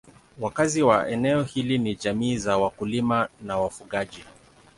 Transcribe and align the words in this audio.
Wakazi 0.39 0.81
wa 0.83 1.09
eneo 1.09 1.43
hili 1.43 1.77
ni 1.77 1.95
jamii 1.95 2.37
za 2.37 2.57
wakulima 2.57 3.27
na 3.41 3.57
wafugaji. 3.57 4.23